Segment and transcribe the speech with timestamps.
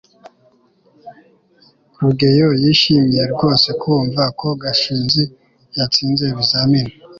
[2.01, 5.23] rugeyo yishimiye rwose kumva ko gashinzi
[5.77, 6.93] yatsinze ibizamini